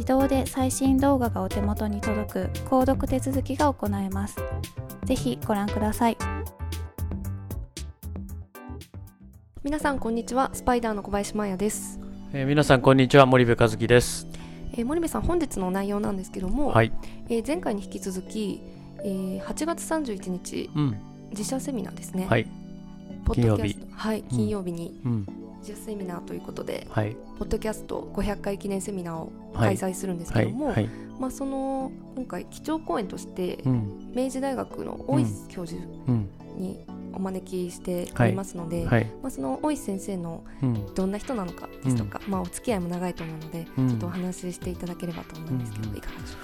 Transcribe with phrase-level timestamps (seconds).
[0.00, 4.36] 自動で最新動画がお手元に届く購読手続きが行えます
[5.04, 6.16] ぜひご覧ください
[9.62, 12.00] 皆さんこんにちはスパイダーの小林真也です、
[12.32, 14.26] えー皆さんこんにちは森部和樹です。
[14.72, 16.92] えー森部さん本日の内容なんですけども、はい。
[17.28, 18.62] えー前回に引き続き、
[19.04, 20.96] えー8月31日うん。
[21.30, 22.46] 自社セミナーですね、はい。
[23.26, 25.26] ポッドキャスト金はい金曜日にうん。
[25.60, 27.16] 自社セミナーということで、はい。
[27.38, 30.46] ポッドキャスト500回記念セミナーをはい開催するんですはい。
[30.46, 30.88] けども、はい。
[31.18, 34.12] まあその今回基調講演として、うん。
[34.14, 36.30] 明治大学の大石教授うん。
[36.56, 39.06] にお招きしておりますので、はい。
[39.22, 40.94] まあ、その大石先生のうん。
[40.94, 46.36] どんな人なのかですとか、まあお付き合いも長いと思うので、うんちょっとお話ししていただければと思うんですけど、うんいかがでしょ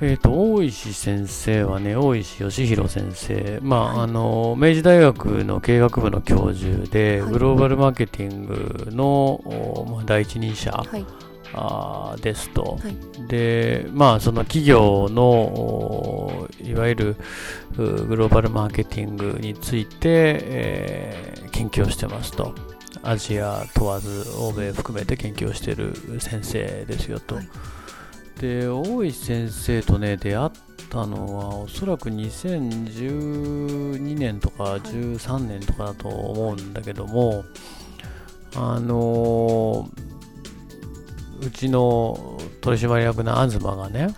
[0.00, 3.58] えっ、と、大石先生はね、大石義弘先生。
[3.62, 10.70] まあ、はいあの、明治大学の経営学部の教授で、はいグローバルマーケティングの、おまあ、第一人者。
[10.70, 11.04] はい、
[11.52, 12.78] あーですと。
[12.82, 17.16] はい、で、まあ、その企業の、おいわゆる
[17.76, 21.30] うグローバルマーケティングについて、えー
[21.60, 22.54] 研究をしてますと。
[23.02, 27.38] アジア問わず、欧米含めて研究をしている先生ですよと。
[28.46, 30.50] はいで、大石先生とね、出会っ
[30.88, 37.44] たのは、おそらく2012年とかい13年とかだと思うんだけども、
[38.56, 40.10] あのー
[41.42, 44.12] うちの取締役の東がね、はい、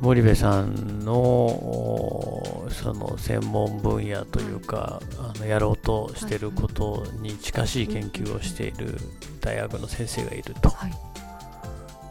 [0.00, 8.96] 森部さんのおその専門分野というか、あのやろうとしていることに近しい研究をしている
[9.40, 10.92] 大学の先生がいると、はい、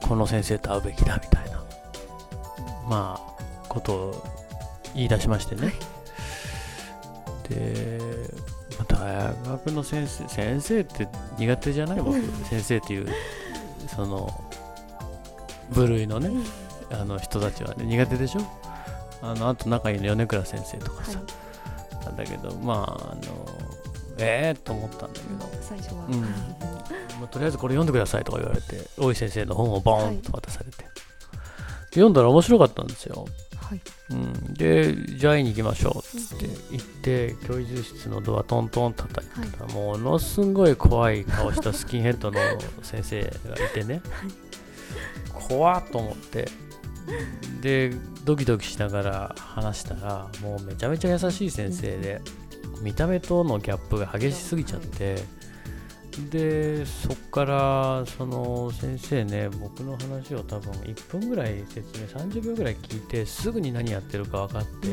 [0.08, 1.64] この先生と会うべきだみたいな、
[2.88, 4.24] まあ、ことを
[4.94, 5.74] 言い出しましてね。
[7.50, 8.00] で、
[8.78, 11.08] まあ大学の先生、先生って
[11.38, 12.02] 苦手じゃない？
[12.02, 13.08] 僕、先生っていう、
[13.88, 14.30] その、
[15.72, 16.30] 部類のね、
[16.92, 18.42] あの人たちはね、苦手でしょ？
[19.22, 21.20] あの、あと仲いいの米倉先生とかさ、
[22.06, 23.22] なんだけど、まあ、あの、
[24.20, 26.75] ええー、と思ったんだけど、最初は、うん
[27.20, 30.86] まあ、とりあえずこれ読んでくださいとか言われて、大井先生の本をボーンと渡されて、で
[31.92, 33.26] 読んだら面白かったんですよ。
[33.66, 33.82] はい、
[34.12, 36.18] うん、で、じゃあ会いに行きましょう。
[36.18, 42.40] っつって行って、教授室のドアトントン叩いたら、ものすごい怖い顔したスキンヘッドの
[42.84, 43.32] 先生がい
[43.74, 44.02] てね、
[45.34, 46.48] 怖っと思って、
[47.62, 47.92] で、
[48.24, 52.22] ドキドキしながら話したら、もうめちゃめちゃ優しい先生で、
[52.82, 55.24] 見た目とのギャップが激しすぎちゃって、
[56.30, 64.88] で、そっから、その先生ね、僕の話を多分1分ぐらい説明、30秒ぐらい聞いて、すぐに何やってるか分かって、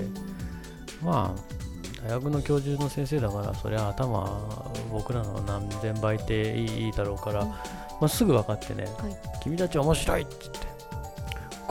[1.03, 9.17] まあ、大学の教授の先生だから、そりゃ頭、僕らの何千倍っていいだろうから、うんまあ、すぐ分かってね、はい。
[9.41, 10.59] 君たち面白いって言って、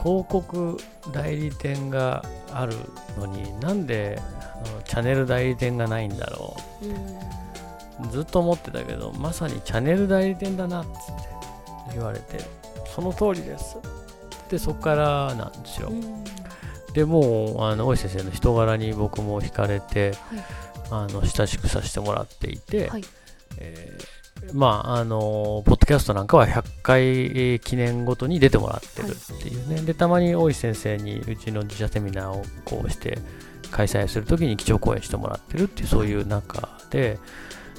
[0.02, 0.78] 広告
[1.12, 2.74] 代理店がある
[3.18, 6.86] のになんであのチャンネル代理店がないんだろう。
[6.86, 6.90] ん。
[6.90, 6.94] う
[8.10, 10.94] ずっと思ってたけどまさにチャンネル代理店だなっつって
[11.94, 12.38] 言われて
[12.94, 13.76] その通りです。
[14.50, 16.24] でそこからなんですよ、うん。
[16.92, 20.12] でもうあの大井先生の人柄に僕も惹かれて、
[20.90, 23.04] あの親しくさせてもらっていて、はい。
[23.58, 24.22] えー
[24.52, 33.18] まああのポッドキャストなんかは100回えー記念ごとに出てもらってるっていうね、でたまに大石先生にうちの自社セミナーをこうして
[33.70, 37.20] 開催するときに基調講演してもらってるっていうそういう中で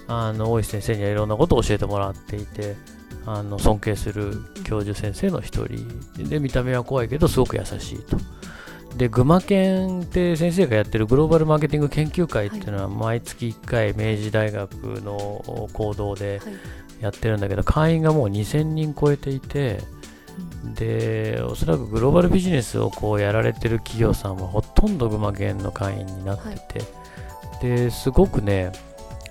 [0.08, 2.76] あの大石先生にはいろんなことを教えてもらっていて
[3.26, 4.34] あの尊敬する
[4.64, 8.18] 教授先生の一人で見た目は怖いけどすごく優しいと。
[8.98, 16.54] で、群馬県って先生がやってるグローバルマーケティング研究会っていうのは毎月1回明治大学の行動ではい。
[17.04, 19.82] やってるんだけど会員がもう2000人超えていて
[20.76, 26.86] でおそらくグローバルビジネスをこうやられてる企業さんはほとんど群馬県の会員になってて、
[27.62, 28.72] ですごくね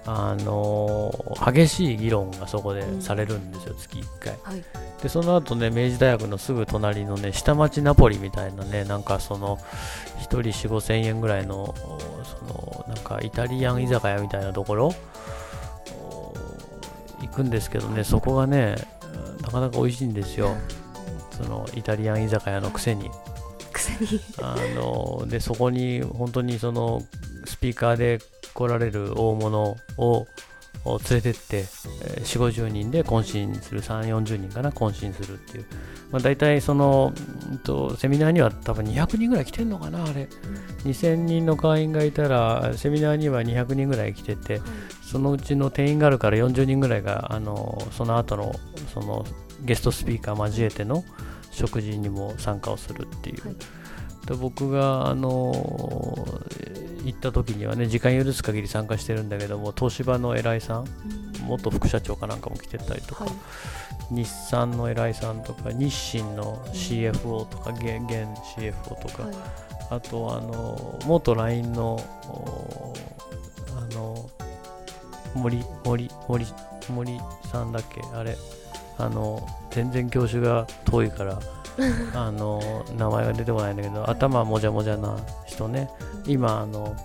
[0.05, 4.39] あのー激しい議論がそこでされるんですよ、月1回。
[4.43, 4.65] はい。
[5.03, 11.75] でその後ね明治大学のすぐ隣のね下町ナポリみたいなねなんかその1人4 5千円ぐらいの
[12.25, 14.95] そのなんかイタリアン居酒屋みたいなところ
[15.99, 16.35] お
[17.21, 18.77] 行くんですけどねそこがね
[19.43, 20.57] なかなか美味しいんですよ。
[21.37, 23.11] そのイタリアン居酒屋のくせに。
[23.73, 24.21] くせに。
[24.41, 27.03] あのでそこに本当にその
[27.45, 28.21] スピーカーで
[28.55, 30.27] 来られる大物を
[30.85, 31.65] を連れてって、えー、
[32.23, 35.65] 4 5 0人で懇親する3 4 0人かな懇親するっていう、
[36.11, 37.13] まあ、大体その、
[37.51, 40.29] うんと、セミナーには多分200人ぐらい来てんのかなあれ。
[40.85, 44.61] 2000人の会員がいたらセミナーには200人ぐらい来てて
[45.03, 48.53] そのうちの定員があるから40人ぐらいがあのその後の
[48.93, 49.25] その
[49.61, 51.05] ゲストスピーカー交えての
[51.53, 53.57] 食事にも参加をするっていう、はい。
[54.27, 60.87] で僕があのー行った時にはね時間許す限り参加してるんだけども東芝の偉いさん
[61.47, 63.35] 元副社長かなんかも来てたりとか、はい。
[64.11, 68.27] 日産の偉いさんとか日清の CFO とか現現
[68.57, 69.37] CFO とか、はい。
[69.91, 71.95] あとあの元 LINE の
[72.29, 72.95] お
[73.77, 74.31] あの
[75.35, 76.47] 森森森
[76.91, 77.21] 森
[77.51, 78.01] さんだっけ？
[78.15, 78.37] あれ。
[78.99, 81.41] あの全然業種が遠いから
[82.15, 85.17] あの名前が出てこないんだけど頭もじゃもじゃな
[85.47, 85.91] 人ね。
[86.27, 86.97] 今あの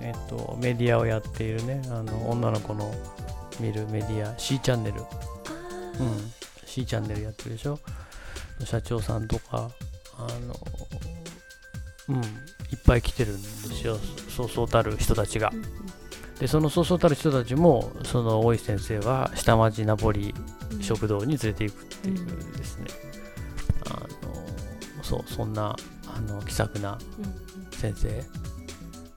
[0.00, 2.92] えっとメディアをやっているねあの女の子の
[3.60, 5.00] 見るメディア C チャンネル。
[5.00, 6.32] うん、
[6.64, 7.78] C チャンネルやってるでしょ。
[8.64, 9.70] 社長さんとか
[10.18, 10.56] あの
[12.08, 12.22] うん。
[12.22, 13.98] いっぱい来てるんですよ。
[14.34, 15.52] そうそうたる人たちが。
[16.40, 20.34] でそのそうそうたる人たちもその大石先生は下町ナポリ
[20.72, 22.86] うん食堂に連れて行くっていうですね、
[25.12, 25.76] そうそんな
[26.06, 27.78] あの気さくなうん。
[27.78, 28.24] 先生。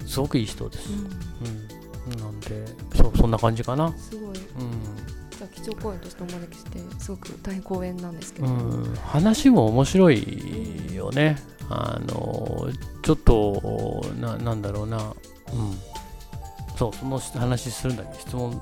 [0.06, 2.14] すごくいい人です、うん。
[2.14, 2.66] うん、なんで
[2.96, 3.96] そうそんな感じかな。
[3.98, 4.28] すごい。
[4.28, 4.34] うん。
[4.36, 11.38] じゃあ基調講演としてお招きしてすごく大変光栄なんですけうど、ん、話も面白いよね。
[11.70, 12.68] あの、
[13.02, 15.14] ちょっと、ななんだろうな、うん。
[16.78, 18.14] そう、その話するんだけ？
[18.14, 18.62] ど、質問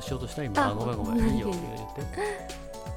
[0.00, 0.44] しようとした？
[0.44, 1.58] 今、ああごめんごめん、いいよ、言っ
[1.96, 2.37] て。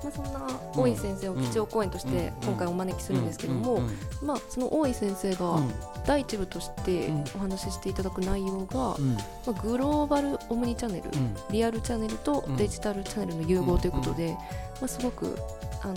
[0.03, 3.81] まあ、そんな大井先生を基調講演として今回お招きするんですけども、
[4.23, 5.71] まあ、その大井先生がうん。
[6.07, 7.23] 第一部としてうん。
[7.35, 9.13] お話ししていただく内容が、うん。
[9.13, 11.35] まあ、グローバルオムニチャンネル、うん。
[11.51, 12.57] リアルチャンネルとうん。
[12.57, 15.37] デジタルチャンネルの融合ということで、まあ、すごく
[15.83, 15.93] あの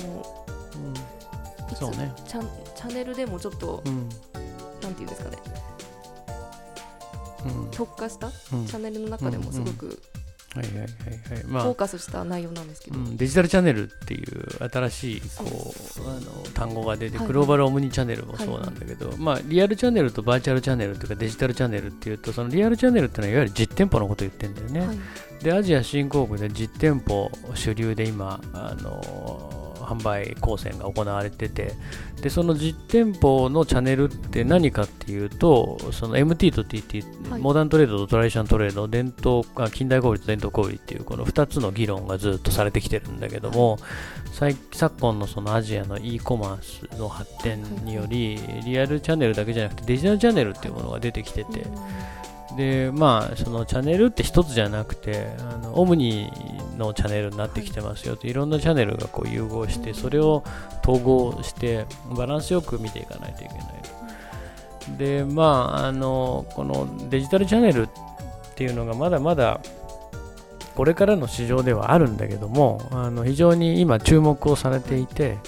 [1.70, 2.12] いつそうね。
[2.28, 4.08] チャンチャンネルでもちょっと、うん。
[4.82, 5.38] なんていうんですかね。
[7.46, 7.70] うん。
[7.70, 8.64] 特化したチうん。
[8.64, 10.02] ャンネルの中でもすごく
[10.54, 10.84] はいはいはい
[11.34, 11.44] はい。
[11.46, 17.26] まあフォーカスした内容なんですけど、うん、デジタルチャンネルっていう新しいこうあの単語が出て、はい。
[17.26, 24.98] グローバルオムニチャンネルもそうなんだけど、まあ、リアルチャンネルとバーチャルチャンネルっていうかデジタルチャンネルっていうとそのリアルチャンネルっていうのはいわゆる実店舗のことを言ってるんだよね、はい。
[25.42, 29.53] でアジア新興国で実店舗主流で今あの
[29.84, 31.72] 販売構成が行われてて
[32.22, 37.40] でその実店舗のチャンネルって何かっていうとその MT と TT、はい。
[37.40, 43.78] モダントレードとトラディショナルトレード伝統あ近代小売と伝統小売っていうこの2つの議論がずっとされてきてるんだけども、
[44.32, 51.66] 最昨今のそのアジアの e コマースの発展によりリアルチャンネルだけじゃなくてデジタルチャンネルっていうものが出てきてて、
[52.56, 56.30] でまあそのチャンネルって一つじゃなくてあのオムニ
[56.76, 60.44] のチャンネルになってきてますよと、い、ろんなチャンネルがこう融合してそれを
[60.86, 63.64] 統合してバランスよく見ていかないといけない。
[64.98, 65.42] でま
[65.82, 67.88] ああのこのデジタルチャンネルっ
[68.54, 69.60] ていうのがまだまだ
[70.74, 75.38] これからの市場ではあるんだけどもあの非常に今注目をされていて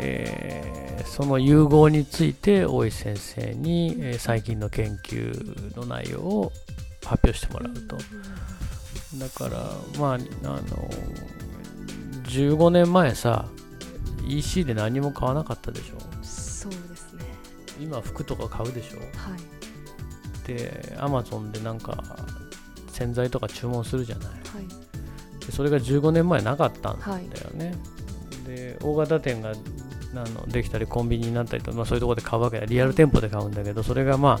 [0.00, 6.52] えーその融合について大石先生に、えー最近の研究の内容を
[7.04, 7.96] 発表してもらうと。
[9.16, 9.58] だから
[9.98, 10.90] まああの
[12.24, 13.46] 15年前さ
[14.26, 15.98] EC で何も買わなかったでしょ。
[16.22, 17.24] そうですね。
[17.80, 18.98] 今服とか買うでしょ。
[18.98, 20.46] はい。
[20.46, 22.04] で Amazon でなんか
[22.92, 24.28] 洗剤とか注文するじゃない。
[24.28, 24.38] はい。
[25.46, 27.24] でそれが15年前なかったんだはい。
[27.24, 27.74] よね、
[28.46, 29.52] で大型店が
[30.14, 32.66] あのできたりコンビニになったりと、まあ、そういうところで買うわけだ。
[32.66, 34.40] リアル店舗で買うんだけどそれがま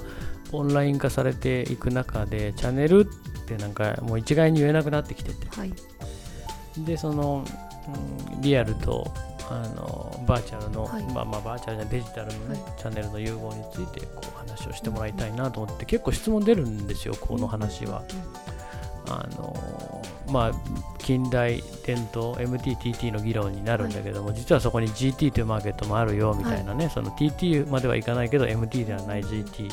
[0.52, 5.48] オンライン化されていく中でチャンネルってなんかもう一概に言えなくなってきてて。
[5.48, 5.72] はい。
[6.84, 7.44] でその、
[8.32, 9.10] うんリアルと
[9.50, 11.02] あのバーチャルの、はい。
[11.04, 18.02] まあまあバーチャルじゃデジタルのね、はチャンネルの融合についてこう話をしてもらいたいなと思って、結構質問出るんですよこの話は。
[19.08, 19.97] あの
[20.30, 20.52] まあ
[20.98, 29.70] 近代伝統 MTTT の議論になるんだけども、実はそこに GT というマーケットもあるよみたいなね、その TT まではいかないけど MT ではない GT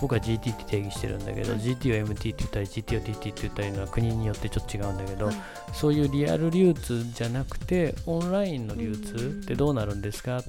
[0.00, 1.60] 僕は GT って定義してるんだけど、はい。
[1.60, 5.34] GT を MT って言ったり GT を TT って言ったりのは国によってちょっと違うんだけど、はい。
[5.72, 10.44] そういうリアル流通じゃなくてオンラインの流通ってどうなるんですか、はい。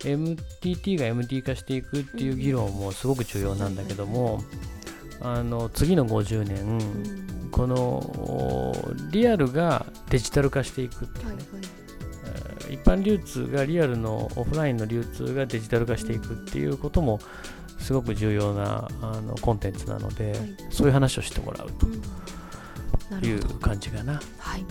[0.00, 4.42] MTT が MT 化していくっていう議論もすごく重要なんだけども、
[5.20, 11.46] あの次の50年、うんこのおリアルがデジタル化していくっていうね、はいはい。
[12.24, 17.18] えー一般流通がリアルのオフラインの流通がデジタル化していくっていうことも
[17.78, 20.38] すごく重要なあのコンテンツなので、はい。
[20.70, 22.02] そういう話をしてもらううん。
[23.10, 24.20] なという感じかな。
[24.38, 24.64] はい。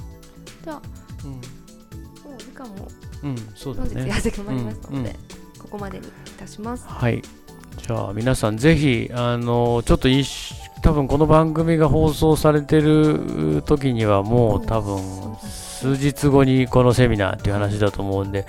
[0.64, 0.82] じゃあ
[1.26, 2.88] うん、もう時間も
[3.24, 3.90] うん、そうやね。
[4.20, 5.16] ってまいりましたので、うん
[5.58, 6.86] ここまでにいたします。
[6.88, 7.22] はい。
[7.22, 15.02] じゃあ皆さんぜひ、あの、ちょっと一し多分この番組が放送されてる時にはもう多分
[15.42, 18.46] 数日後にこのセミナーっていう話だと思うんで、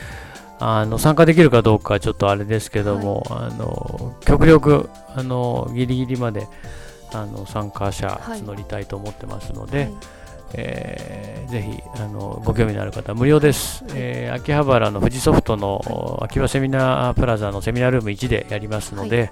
[0.61, 6.49] あの参加できるかどうかはちょっとあれですけども、あの極力あのギリギリまで
[7.12, 9.94] あの参加者はい募りたいと思ってますので、はい。
[10.54, 13.92] えーぜひあのご興味のある方は無料です、はい。
[13.97, 19.30] えー秋葉原の富士ソフトの秋葉セミナープラザのセミナールーム1でやりますので、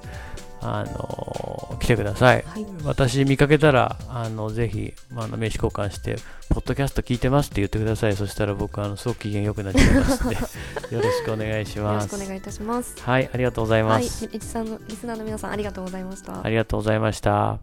[0.61, 2.45] あの来てください。
[2.47, 2.67] はい。
[2.85, 6.17] 私見かけたらあのぜひ、まあ、名刺交換して
[6.51, 8.17] ポッドキャスト聞いてますって言ってください。
[8.17, 10.37] そしたら僕あのすごく機嫌良くなっちゃいますんで。
[10.97, 12.97] よろしくお願いしよろますしくお願いいたします。
[13.01, 16.45] はいありがとうございまはいす、リスナーのリスナーの皆さんありがとうございました。
[16.45, 17.59] ありがとうございました。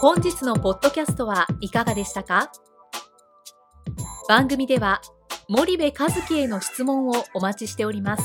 [0.00, 2.50] 本日のポッドキャストはいかがでしたか？
[4.28, 5.00] 番組では
[5.48, 8.24] 森部和樹への質問をお待ちしております